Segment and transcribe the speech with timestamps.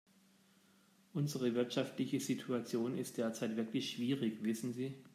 [1.13, 4.95] Unsere wirtschaftliche Situation ist derzeit wirklich schwierig, wissen Sie.